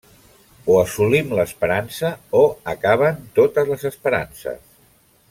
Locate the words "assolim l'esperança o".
0.83-2.43